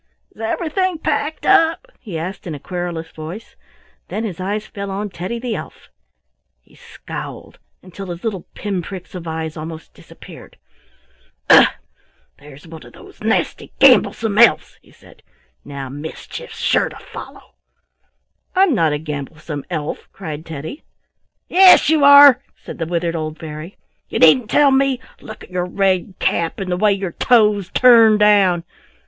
"Is 0.33 0.41
everything 0.41 0.97
packed 0.97 1.45
up?" 1.45 1.91
he 1.99 2.17
asked 2.17 2.47
in 2.47 2.55
a 2.55 2.59
querulous 2.59 3.11
voice. 3.11 3.55
Then 4.07 4.23
his 4.23 4.39
eyes 4.39 4.65
fell 4.65 4.89
on 4.89 5.11
Teddy 5.11 5.37
the 5.37 5.53
elf. 5.55 5.89
He 6.63 6.73
scowled 6.73 7.59
until 7.83 8.07
his 8.07 8.23
little 8.23 8.47
pin 8.55 8.81
pricks 8.81 9.13
of 9.13 9.27
eyes 9.27 9.55
almost 9.55 9.93
disappeared. 9.93 10.57
"Ugh! 11.51 11.67
there's 12.39 12.65
one 12.65 12.83
of 12.83 12.93
those 12.93 13.21
nasty 13.21 13.73
gamblesome 13.79 14.39
elves," 14.39 14.79
he 14.81 14.89
said. 14.89 15.21
"Now 15.63 15.87
mischief's 15.87 16.57
sure 16.57 16.89
to 16.89 16.97
follow." 16.97 17.53
"I'm 18.55 18.73
not 18.73 18.93
a 18.93 18.97
gamblesome 18.97 19.65
elf!" 19.69 20.09
cried 20.11 20.47
Teddy. 20.47 20.83
"Yes 21.47 21.89
you 21.91 22.03
are!" 22.03 22.41
said 22.55 22.79
the 22.79 22.87
withered 22.87 23.15
old 23.15 23.37
fairy. 23.37 23.77
"You 24.09 24.17
needn't 24.17 24.49
tell 24.49 24.71
me! 24.71 24.99
Look 25.19 25.43
at 25.43 25.51
your 25.51 25.65
red 25.65 26.15
cap 26.17 26.59
and 26.59 26.71
the 26.71 26.77
way 26.77 26.91
your 26.91 27.11
toes 27.11 27.69
turn 27.69 28.17
down. 28.17 28.63